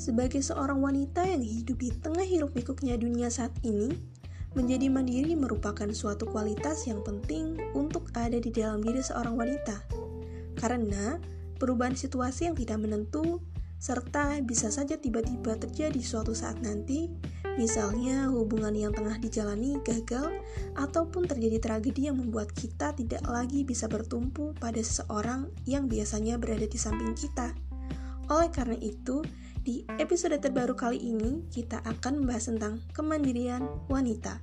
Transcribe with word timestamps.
sebagai 0.00 0.40
seorang 0.40 0.80
wanita 0.80 1.28
yang 1.28 1.44
hidup 1.44 1.76
di 1.76 1.92
tengah 1.92 2.24
hiruk 2.24 2.56
pikuknya 2.56 2.96
dunia 2.96 3.28
saat 3.28 3.52
ini, 3.60 3.92
menjadi 4.56 4.88
mandiri 4.88 5.36
merupakan 5.36 5.86
suatu 5.92 6.24
kualitas 6.24 6.88
yang 6.88 7.04
penting 7.04 7.60
untuk 7.76 8.08
ada 8.16 8.40
di 8.40 8.48
dalam 8.48 8.80
diri 8.80 9.04
seorang 9.04 9.36
wanita. 9.36 9.76
Karena 10.56 11.20
perubahan 11.60 11.92
situasi 11.92 12.48
yang 12.48 12.56
tidak 12.56 12.80
menentu 12.80 13.44
serta 13.76 14.40
bisa 14.40 14.72
saja 14.72 14.96
tiba-tiba 14.96 15.56
terjadi 15.60 16.00
suatu 16.00 16.32
saat 16.32 16.56
nanti, 16.64 17.12
misalnya 17.60 18.28
hubungan 18.32 18.72
yang 18.72 18.92
tengah 18.96 19.20
dijalani 19.20 19.76
gagal 19.84 20.32
ataupun 20.80 21.28
terjadi 21.28 21.60
tragedi 21.60 22.08
yang 22.08 22.16
membuat 22.16 22.52
kita 22.56 22.96
tidak 22.96 23.20
lagi 23.28 23.68
bisa 23.68 23.84
bertumpu 23.84 24.56
pada 24.56 24.80
seseorang 24.80 25.52
yang 25.68 25.88
biasanya 25.88 26.40
berada 26.40 26.64
di 26.64 26.76
samping 26.80 27.12
kita. 27.12 27.52
Oleh 28.30 28.52
karena 28.52 28.78
itu, 28.78 29.24
di 29.60 29.84
episode 30.00 30.40
terbaru 30.40 30.72
kali 30.72 30.96
ini, 30.96 31.44
kita 31.52 31.84
akan 31.84 32.24
membahas 32.24 32.48
tentang 32.48 32.80
kemandirian 32.96 33.68
wanita. 33.92 34.40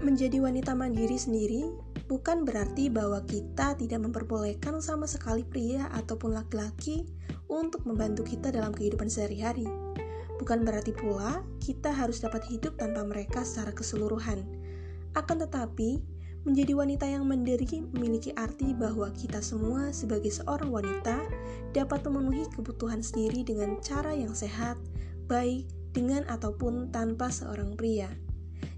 Menjadi 0.00 0.40
wanita 0.42 0.72
mandiri 0.72 1.14
sendiri 1.20 1.68
bukan 2.10 2.42
berarti 2.48 2.88
bahwa 2.88 3.22
kita 3.28 3.76
tidak 3.78 4.00
memperbolehkan 4.02 4.82
sama 4.82 5.06
sekali 5.06 5.46
pria 5.46 5.86
ataupun 5.94 6.34
laki-laki 6.34 7.06
untuk 7.46 7.84
membantu 7.86 8.26
kita 8.26 8.50
dalam 8.50 8.72
kehidupan 8.72 9.06
sehari-hari. 9.12 9.68
Bukan 10.40 10.66
berarti 10.66 10.90
pula 10.96 11.44
kita 11.62 11.92
harus 11.94 12.18
dapat 12.18 12.42
hidup 12.50 12.80
tanpa 12.80 13.04
mereka 13.06 13.46
secara 13.46 13.70
keseluruhan. 13.70 14.42
Akan 15.12 15.38
tetapi, 15.38 16.02
Menjadi 16.42 16.74
wanita 16.74 17.06
yang 17.06 17.22
mandiri 17.22 17.86
memiliki 17.94 18.34
arti 18.34 18.74
bahwa 18.74 19.14
kita 19.14 19.38
semua 19.38 19.94
sebagai 19.94 20.34
seorang 20.34 20.74
wanita 20.74 21.22
dapat 21.70 22.02
memenuhi 22.02 22.50
kebutuhan 22.50 22.98
sendiri 22.98 23.46
dengan 23.46 23.78
cara 23.78 24.10
yang 24.10 24.34
sehat, 24.34 24.74
baik 25.30 25.70
dengan 25.94 26.26
ataupun 26.26 26.90
tanpa 26.90 27.30
seorang 27.30 27.78
pria. 27.78 28.10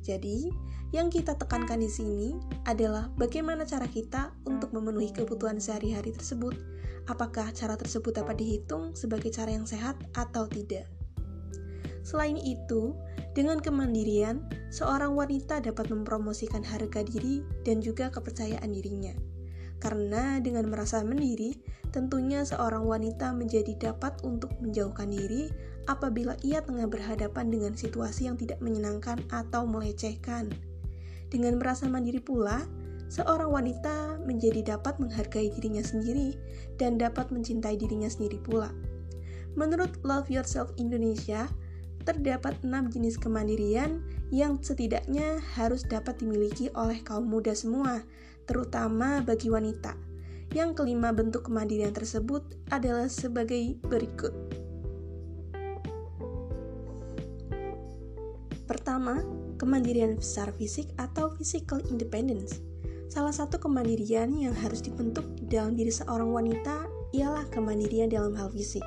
Jadi, 0.04 0.52
yang 0.92 1.08
kita 1.08 1.40
tekankan 1.40 1.80
di 1.80 1.88
sini 1.88 2.36
adalah 2.68 3.08
bagaimana 3.16 3.64
cara 3.64 3.88
kita 3.88 4.36
untuk 4.44 4.76
memenuhi 4.76 5.10
kebutuhan 5.16 5.56
sehari-hari 5.56 6.12
tersebut. 6.12 6.54
Apakah 7.08 7.48
cara 7.56 7.80
tersebut 7.80 8.12
dapat 8.20 8.38
dihitung 8.44 8.92
sebagai 8.92 9.32
cara 9.32 9.56
yang 9.56 9.64
sehat 9.64 9.96
atau 10.12 10.44
tidak? 10.46 10.84
Selain 12.04 12.36
itu, 12.36 12.92
dengan 13.32 13.58
kemandirian, 13.58 14.44
seorang 14.68 15.16
wanita 15.16 15.64
dapat 15.64 15.88
mempromosikan 15.88 16.60
harga 16.60 17.00
diri 17.00 17.40
dan 17.64 17.80
juga 17.80 18.12
kepercayaan 18.12 18.70
dirinya. 18.70 19.16
Karena 19.80 20.38
dengan 20.38 20.68
merasa 20.68 21.00
mandiri, 21.00 21.56
tentunya 21.90 22.44
seorang 22.44 22.84
wanita 22.84 23.32
menjadi 23.32 23.92
dapat 23.92 24.20
untuk 24.24 24.52
menjauhkan 24.60 25.10
diri 25.12 25.48
apabila 25.88 26.36
ia 26.40 26.64
tengah 26.64 26.88
berhadapan 26.88 27.52
dengan 27.52 27.72
situasi 27.76 28.28
yang 28.28 28.36
tidak 28.40 28.60
menyenangkan 28.64 29.20
atau 29.32 29.68
melecehkan. 29.68 30.52
Dengan 31.28 31.60
merasa 31.60 31.84
mandiri 31.90 32.20
pula, 32.20 32.64
seorang 33.12 33.52
wanita 33.52 34.20
menjadi 34.24 34.76
dapat 34.76 34.96
menghargai 35.00 35.52
dirinya 35.52 35.84
sendiri 35.84 36.36
dan 36.80 36.96
dapat 36.96 37.28
mencintai 37.28 37.76
dirinya 37.76 38.08
sendiri 38.08 38.40
pula. 38.40 38.72
Menurut 39.54 40.00
Love 40.02 40.32
Yourself 40.32 40.72
Indonesia, 40.80 41.46
terdapat 42.04 42.60
enam 42.62 42.92
jenis 42.92 43.16
kemandirian 43.16 44.04
yang 44.28 44.60
setidaknya 44.60 45.40
harus 45.56 45.84
dapat 45.84 46.20
dimiliki 46.20 46.68
oleh 46.76 47.00
kaum 47.00 47.24
muda 47.26 47.56
semua, 47.56 48.04
terutama 48.44 49.24
bagi 49.24 49.48
wanita. 49.48 49.96
Yang 50.52 50.84
kelima 50.84 51.10
bentuk 51.10 51.50
kemandirian 51.50 51.90
tersebut 51.90 52.44
adalah 52.70 53.10
sebagai 53.10 53.74
berikut. 53.82 54.30
Pertama, 58.64 59.20
kemandirian 59.58 60.20
secara 60.20 60.54
fisik 60.54 60.92
atau 60.96 61.34
physical 61.34 61.82
independence. 61.90 62.60
Salah 63.10 63.34
satu 63.34 63.58
kemandirian 63.60 64.32
yang 64.36 64.54
harus 64.54 64.80
dibentuk 64.84 65.24
dalam 65.50 65.76
diri 65.76 65.90
seorang 65.90 66.30
wanita 66.30 66.86
ialah 67.12 67.46
kemandirian 67.50 68.10
dalam 68.10 68.34
hal 68.34 68.50
fisik 68.50 68.82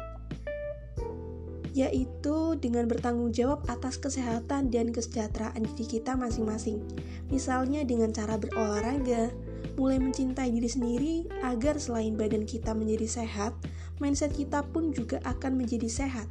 yaitu 1.77 2.57
dengan 2.57 2.89
bertanggung 2.89 3.29
jawab 3.29 3.61
atas 3.69 4.01
kesehatan 4.01 4.73
dan 4.73 4.89
kesejahteraan 4.89 5.61
diri 5.61 5.85
kita 5.85 6.17
masing-masing. 6.17 6.81
Misalnya 7.29 7.85
dengan 7.85 8.09
cara 8.09 8.41
berolahraga, 8.41 9.29
mulai 9.77 10.01
mencintai 10.01 10.49
diri 10.49 10.65
sendiri 10.65 11.15
agar 11.45 11.77
selain 11.77 12.17
badan 12.17 12.49
kita 12.49 12.73
menjadi 12.73 13.21
sehat, 13.21 13.53
mindset 14.01 14.33
kita 14.33 14.65
pun 14.73 14.89
juga 14.89 15.21
akan 15.21 15.61
menjadi 15.61 15.85
sehat 15.85 16.25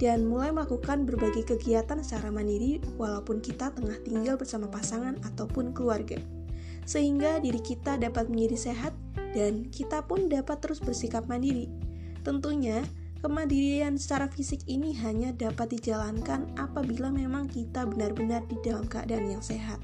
dan 0.00 0.24
mulai 0.24 0.48
melakukan 0.48 1.04
berbagai 1.04 1.44
kegiatan 1.44 2.00
secara 2.00 2.32
mandiri 2.32 2.80
walaupun 2.96 3.44
kita 3.44 3.76
tengah 3.76 4.00
tinggal 4.00 4.40
bersama 4.40 4.64
pasangan 4.72 5.20
ataupun 5.28 5.76
keluarga. 5.76 6.16
Sehingga 6.88 7.44
diri 7.44 7.60
kita 7.60 8.00
dapat 8.00 8.32
menjadi 8.32 8.72
sehat 8.72 8.96
dan 9.36 9.68
kita 9.68 10.00
pun 10.08 10.32
dapat 10.32 10.56
terus 10.64 10.80
bersikap 10.80 11.28
mandiri. 11.28 11.68
Tentunya, 12.24 12.80
Kemandirian 13.26 13.98
secara 13.98 14.30
fisik 14.30 14.62
ini 14.70 14.94
hanya 15.02 15.34
dapat 15.34 15.74
dijalankan 15.74 16.46
apabila 16.54 17.10
memang 17.10 17.50
kita 17.50 17.82
benar-benar 17.82 18.46
di 18.46 18.54
dalam 18.62 18.86
keadaan 18.86 19.26
yang 19.26 19.42
sehat. 19.42 19.82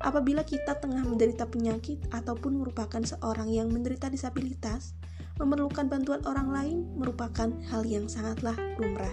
Apabila 0.00 0.48
kita 0.48 0.80
tengah 0.80 1.04
menderita 1.04 1.44
penyakit 1.44 2.00
ataupun 2.08 2.56
merupakan 2.56 3.04
seorang 3.04 3.52
yang 3.52 3.68
menderita 3.68 4.08
disabilitas, 4.08 4.96
memerlukan 5.36 5.92
bantuan 5.92 6.24
orang 6.24 6.48
lain 6.48 6.78
merupakan 6.96 7.52
hal 7.68 7.84
yang 7.84 8.08
sangatlah 8.08 8.56
lumrah. 8.80 9.12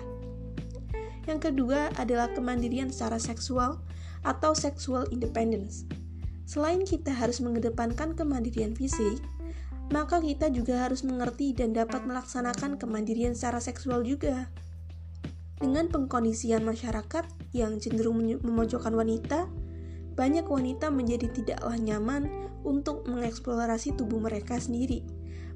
Yang 1.27 1.51
kedua 1.51 1.91
adalah 1.99 2.31
kemandirian 2.31 2.87
secara 2.87 3.19
seksual 3.19 3.83
atau 4.23 4.55
sexual 4.55 5.11
independence. 5.11 5.83
Selain 6.47 6.87
kita 6.87 7.11
harus 7.11 7.43
mengedepankan 7.43 8.15
kemandirian 8.15 8.71
fisik, 8.79 9.19
maka 9.87 10.19
kita 10.19 10.51
juga 10.51 10.83
harus 10.83 11.07
mengerti 11.07 11.55
dan 11.55 11.71
dapat 11.71 12.03
melaksanakan 12.03 12.75
kemandirian 12.75 13.31
secara 13.31 13.63
seksual 13.63 14.03
juga. 14.03 14.51
Dengan 15.57 15.89
pengkondisian 15.89 16.61
masyarakat 16.61 17.25
yang 17.55 17.79
cenderung 17.79 18.21
memojokkan 18.21 18.93
wanita, 18.93 19.47
banyak 20.13 20.45
wanita 20.45 20.91
menjadi 20.93 21.31
tidaklah 21.33 21.77
nyaman 21.79 22.29
untuk 22.61 23.07
mengeksplorasi 23.07 23.95
tubuh 23.95 24.21
mereka 24.21 24.59
sendiri. 24.59 25.01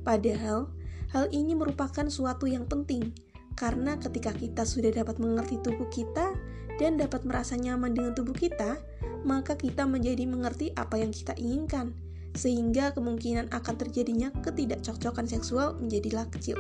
Padahal, 0.02 0.72
hal 1.14 1.30
ini 1.30 1.54
merupakan 1.54 2.08
suatu 2.10 2.48
yang 2.50 2.66
penting, 2.66 3.14
karena 3.60 4.00
ketika 4.00 4.32
kita 4.34 4.64
sudah 4.66 4.90
dapat 4.90 5.22
mengerti 5.22 5.60
tubuh 5.62 5.86
kita 5.92 6.34
dan 6.80 6.98
dapat 6.98 7.22
merasa 7.28 7.54
nyaman 7.60 7.94
dengan 7.94 8.18
tubuh 8.18 8.34
kita, 8.34 8.80
maka 9.22 9.54
kita 9.54 9.86
menjadi 9.86 10.26
mengerti 10.26 10.74
apa 10.74 10.98
yang 10.98 11.14
kita 11.14 11.38
inginkan 11.38 11.94
sehingga 12.36 12.96
kemungkinan 12.96 13.52
akan 13.52 13.76
terjadinya 13.76 14.32
ketidakcocokan 14.44 15.28
seksual 15.28 15.76
menjadilah 15.80 16.28
kecil. 16.32 16.56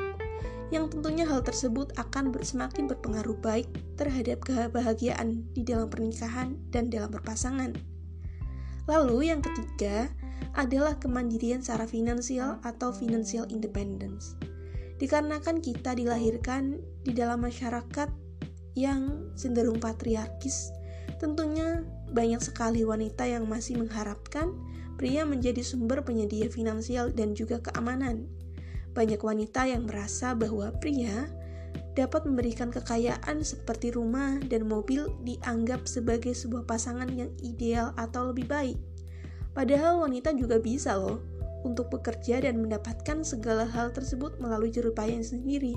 Yang 0.71 0.95
tentunya 0.95 1.27
hal 1.27 1.43
tersebut 1.43 1.91
akan 1.99 2.31
semakin 2.39 2.87
berpengaruh 2.87 3.35
baik 3.43 3.67
terhadap 3.99 4.39
kebahagiaan 4.47 5.43
di 5.51 5.67
dalam 5.67 5.91
pernikahan 5.91 6.55
dan 6.71 6.87
dalam 6.87 7.11
berpasangan. 7.11 7.75
Lalu 8.87 9.31
yang 9.31 9.43
ketiga 9.43 10.07
adalah 10.55 10.95
kemandirian 10.99 11.59
secara 11.63 11.87
finansial 11.87 12.59
atau 12.63 12.91
financial 12.91 13.47
independence. 13.51 14.35
Dikarenakan 14.99 15.59
kita 15.59 15.95
dilahirkan 15.95 16.79
di 17.03 17.11
dalam 17.15 17.43
masyarakat 17.43 18.09
yang 18.75 19.31
cenderung 19.35 19.79
patriarkis, 19.79 20.71
tentunya 21.19 21.83
banyak 22.11 22.39
sekali 22.39 22.83
wanita 22.83 23.27
yang 23.27 23.47
masih 23.47 23.79
mengharapkan 23.79 24.51
pria 24.95 25.27
menjadi 25.27 25.61
sumber 25.61 26.01
penyedia 26.01 26.47
finansial 26.47 27.11
dan 27.11 27.35
juga 27.37 27.59
keamanan. 27.61 28.27
Banyak 28.91 29.23
wanita 29.23 29.67
yang 29.67 29.87
merasa 29.87 30.35
bahwa 30.35 30.71
pria 30.79 31.31
dapat 31.95 32.23
memberikan 32.23 32.71
kekayaan 32.71 33.43
seperti 33.43 33.91
rumah 33.91 34.39
dan 34.47 34.67
mobil 34.67 35.11
dianggap 35.27 35.87
sebagai 35.87 36.31
sebuah 36.31 36.63
pasangan 36.63 37.07
yang 37.11 37.31
ideal 37.43 37.91
atau 37.99 38.31
lebih 38.31 38.47
baik. 38.47 38.79
Padahal 39.51 39.99
wanita 39.99 40.31
juga 40.31 40.59
bisa 40.59 40.95
loh 40.95 41.19
untuk 41.67 41.91
bekerja 41.91 42.41
dan 42.41 42.63
mendapatkan 42.63 43.21
segala 43.27 43.67
hal 43.67 43.91
tersebut 43.91 44.39
melalui 44.39 44.71
jerupaya 44.71 45.19
sendiri, 45.19 45.75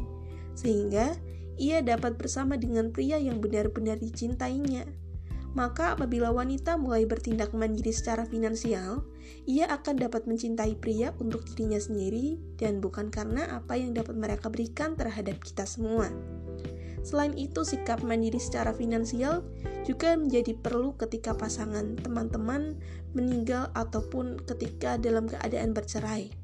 sehingga 0.55 1.19
ia 1.59 1.83
dapat 1.83 2.15
bersama 2.19 2.55
dengan 2.55 2.91
pria 2.91 3.19
yang 3.19 3.43
benar-benar 3.43 3.99
dicintainya. 3.99 4.87
Maka 5.55 5.95
apabila 5.95 6.35
wanita 6.35 6.75
mulai 6.75 7.07
bertindak 7.07 7.55
mandiri 7.55 7.95
secara 7.95 8.27
finansial, 8.27 9.07
ia 9.47 9.71
akan 9.71 10.03
dapat 10.03 10.27
mencintai 10.27 10.75
pria 10.83 11.15
untuk 11.23 11.47
dirinya 11.47 11.79
sendiri 11.79 12.43
dan 12.59 12.83
bukan 12.83 13.07
karena 13.09 13.63
apa 13.63 13.79
yang 13.79 13.95
dapat 13.95 14.19
mereka 14.19 14.51
berikan 14.51 14.99
terhadap 14.99 15.39
kita 15.47 15.63
semua. 15.63 16.11
Selain 17.07 17.37
itu, 17.39 17.63
sikap 17.63 18.03
mandiri 18.03 18.43
secara 18.43 18.75
finansial 18.75 19.47
juga 19.87 20.19
menjadi 20.19 20.57
perlu 20.59 20.97
ketika 20.99 21.37
pasangan 21.37 22.01
teman-teman 22.01 22.75
meninggal 23.15 23.71
ataupun 23.79 24.43
ketika 24.49 24.99
dalam 24.99 25.31
keadaan 25.31 25.71
bercerai. 25.71 26.44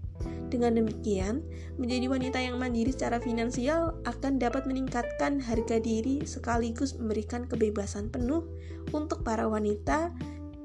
Dengan 0.50 0.74
demikian, 0.82 1.46
menjadi 1.78 2.06
wanita 2.10 2.38
yang 2.42 2.58
mandiri 2.58 2.90
secara 2.90 3.22
finansial 3.22 3.94
akan 4.02 4.42
dapat 4.42 4.66
meningkatkan 4.66 5.38
harga 5.38 5.78
diri 5.78 6.26
sekaligus 6.26 6.98
memberikan 6.98 7.46
kebebasan 7.46 8.10
penuh 8.10 8.42
untuk 8.90 9.22
para 9.22 9.46
wanita 9.46 10.10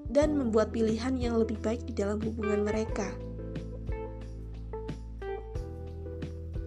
dan 0.09 0.33
membuat 0.33 0.73
pilihan 0.73 1.13
yang 1.21 1.37
lebih 1.37 1.61
baik 1.61 1.85
di 1.85 1.93
dalam 1.93 2.17
hubungan 2.21 2.65
mereka. 2.65 3.13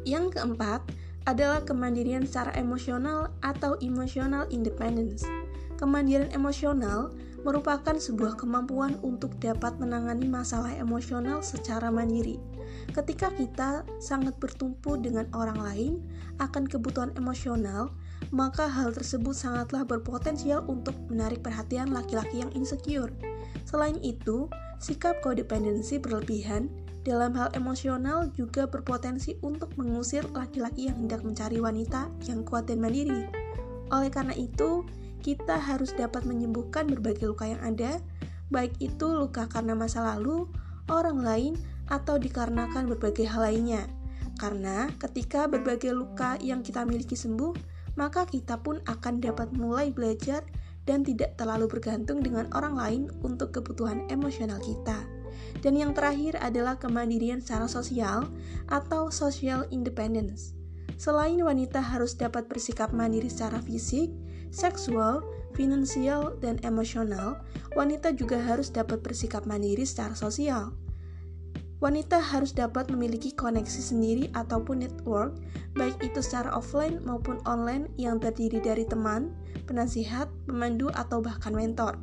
Yang 0.09 0.41
keempat 0.41 0.81
adalah 1.29 1.61
kemandirian 1.61 2.25
secara 2.25 2.57
emosional 2.57 3.29
atau 3.45 3.77
emotional 3.85 4.49
independence. 4.49 5.27
Kemandirian 5.77 6.33
emosional 6.33 7.13
merupakan 7.45 7.93
sebuah 7.93 8.41
kemampuan 8.41 8.97
untuk 9.05 9.37
dapat 9.37 9.77
menangani 9.77 10.25
masalah 10.25 10.73
emosional 10.81 11.45
secara 11.45 11.93
mandiri. 11.93 12.41
Ketika 12.93 13.31
kita 13.35 13.85
sangat 14.01 14.37
bertumpu 14.41 14.97
dengan 14.97 15.29
orang 15.37 15.61
lain 15.61 15.93
akan 16.41 16.65
kebutuhan 16.65 17.13
emosional, 17.21 17.93
maka 18.35 18.69
hal 18.69 18.93
tersebut 18.93 19.33
sangatlah 19.33 19.85
berpotensial 19.85 20.65
untuk 20.69 20.97
menarik 21.09 21.41
perhatian 21.41 21.93
laki-laki 21.93 22.45
yang 22.45 22.53
insecure. 22.53 23.13
Selain 23.65 23.97
itu, 24.01 24.49
sikap 24.81 25.21
kodependensi 25.21 26.01
berlebihan 26.01 26.69
dalam 27.09 27.33
hal 27.37 27.49
emosional 27.57 28.29
juga 28.37 28.69
berpotensi 28.69 29.41
untuk 29.41 29.73
mengusir 29.81 30.29
laki-laki 30.37 30.93
yang 30.93 31.09
hendak 31.09 31.25
mencari 31.25 31.57
wanita 31.57 32.13
yang 32.29 32.45
kuat 32.45 32.69
dan 32.69 32.85
mandiri. 32.85 33.25
Oleh 33.89 34.13
karena 34.13 34.37
itu, 34.37 34.85
kita 35.25 35.57
harus 35.57 35.97
dapat 35.97 36.29
menyembuhkan 36.29 36.85
berbagai 36.85 37.33
luka 37.33 37.49
yang 37.49 37.61
ada, 37.65 38.01
baik 38.53 38.77
itu 38.79 39.09
luka 39.09 39.49
karena 39.49 39.73
masa 39.73 40.05
lalu, 40.05 40.45
orang 40.93 41.25
lain, 41.25 41.53
atau 41.89 42.21
dikarenakan 42.21 42.89
berbagai 42.89 43.29
hal 43.29 43.49
lainnya. 43.49 43.85
Karena 44.39 44.87
ketika 45.03 45.51
berbagai 45.51 45.91
luka 45.91 46.39
yang 46.39 46.63
kita 46.63 46.87
miliki 46.87 47.19
sembuh, 47.19 47.53
maka 47.99 48.23
kita 48.23 48.63
pun 48.63 48.79
akan 48.87 49.19
dapat 49.19 49.51
mulai 49.51 49.91
belajar 49.91 50.47
dan 50.87 51.03
tidak 51.03 51.35
terlalu 51.37 51.69
bergantung 51.69 52.23
dengan 52.25 52.49
orang 52.55 52.79
lain 52.79 53.03
untuk 53.27 53.53
kebutuhan 53.53 54.07
emosional 54.09 54.63
kita. 54.63 55.05
Dan 55.61 55.75
yang 55.75 55.93
terakhir 55.93 56.39
adalah 56.39 56.79
kemandirian 56.79 57.43
secara 57.43 57.67
sosial 57.67 58.31
atau 58.71 59.11
social 59.11 59.67
independence. 59.75 60.55
Selain 60.97 61.39
wanita 61.39 61.83
harus 61.83 62.15
dapat 62.15 62.47
bersikap 62.47 62.91
mandiri 62.95 63.27
secara 63.31 63.59
fisik, 63.63 64.11
seksual, 64.51 65.23
finansial, 65.55 66.39
dan 66.39 66.59
emosional, 66.63 67.43
wanita 67.75 68.15
juga 68.15 68.39
harus 68.39 68.71
dapat 68.71 69.03
bersikap 69.03 69.47
mandiri 69.47 69.87
secara 69.87 70.15
sosial. 70.15 70.75
Wanita 71.79 72.19
harus 72.19 72.51
dapat 72.51 72.91
memiliki 72.91 73.31
koneksi 73.31 73.79
sendiri 73.79 74.35
ataupun 74.35 74.83
network, 74.83 75.39
baik 75.79 75.95
itu 76.03 76.19
secara 76.19 76.51
offline 76.51 76.99
maupun 77.07 77.39
online 77.47 77.87
yang 77.95 78.19
terdiri 78.19 78.59
dari 78.59 78.83
teman, 78.83 79.31
penasihat, 79.71 80.27
pemandu, 80.51 80.91
atau 80.91 81.23
bahkan 81.23 81.55
mentor, 81.55 81.95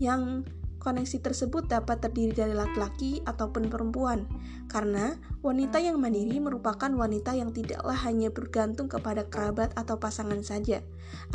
yang 0.00 0.48
Koneksi 0.80 1.20
tersebut 1.20 1.68
dapat 1.68 2.00
terdiri 2.00 2.32
dari 2.32 2.56
laki-laki 2.56 3.20
ataupun 3.28 3.68
perempuan, 3.68 4.24
karena 4.64 5.12
wanita 5.44 5.76
yang 5.76 6.00
mandiri 6.00 6.40
merupakan 6.40 6.88
wanita 6.88 7.36
yang 7.36 7.52
tidaklah 7.52 7.92
hanya 8.08 8.32
bergantung 8.32 8.88
kepada 8.88 9.28
kerabat 9.28 9.76
atau 9.76 10.00
pasangan 10.00 10.40
saja. 10.40 10.80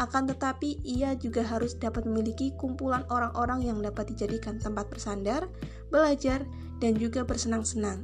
Akan 0.02 0.26
tetapi, 0.26 0.82
ia 0.82 1.14
juga 1.14 1.46
harus 1.46 1.78
dapat 1.78 2.10
memiliki 2.10 2.58
kumpulan 2.58 3.06
orang-orang 3.14 3.70
yang 3.70 3.78
dapat 3.86 4.18
dijadikan 4.18 4.58
tempat 4.58 4.90
bersandar, 4.90 5.46
belajar, 5.94 6.42
dan 6.80 6.96
juga 6.96 7.24
bersenang-senang. 7.24 8.04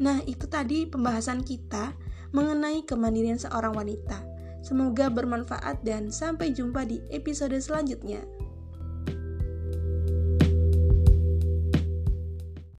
Nah, 0.00 0.24
itu 0.24 0.48
tadi 0.48 0.88
pembahasan 0.88 1.44
kita 1.44 1.92
mengenai 2.32 2.86
kemandirian 2.86 3.38
seorang 3.38 3.76
wanita. 3.76 4.22
Semoga 4.60 5.08
bermanfaat 5.08 5.80
dan 5.84 6.12
sampai 6.12 6.52
jumpa 6.52 6.84
di 6.84 7.00
episode 7.12 7.56
selanjutnya. 7.56 8.20